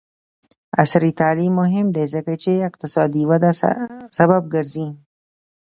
عصري 0.81 1.11
تعلیم 1.21 1.53
مهم 1.61 1.87
دی 1.95 2.05
ځکه 2.13 2.33
چې 2.41 2.51
اقتصادي 2.69 3.23
وده 3.31 3.51
سبب 4.17 4.43
ګرځي. 4.53 4.87